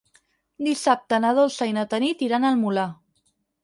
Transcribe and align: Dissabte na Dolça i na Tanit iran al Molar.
Dissabte 0.67 1.21
na 1.27 1.35
Dolça 1.41 1.69
i 1.73 1.79
na 1.79 1.87
Tanit 1.95 2.27
iran 2.31 2.51
al 2.53 2.63
Molar. 2.67 2.91